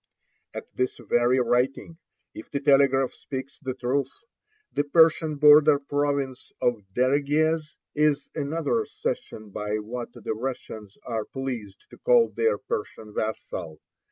[0.55, 1.99] At this very writing,
[2.33, 4.09] if the telegraph speaks the truth,
[4.73, 11.85] the Persian border province of Dereguez is another cession by what the Russians are pleased
[11.91, 13.79] to call their Persian vassal.